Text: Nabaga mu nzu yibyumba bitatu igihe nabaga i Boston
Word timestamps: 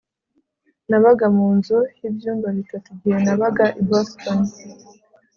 Nabaga 0.89 1.25
mu 1.37 1.47
nzu 1.57 1.77
yibyumba 1.99 2.47
bitatu 2.57 2.87
igihe 2.95 3.17
nabaga 3.25 3.65
i 3.79 3.81
Boston 3.89 4.39